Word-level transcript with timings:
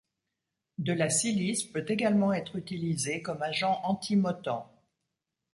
De 0.79 0.93
la 0.93 1.11
silice 1.11 1.63
peut 1.65 1.85
également 1.87 2.33
être 2.33 2.55
utilisée 2.55 3.21
comme 3.21 3.43
agent 3.43 3.79
anti-mottant. 3.83 4.67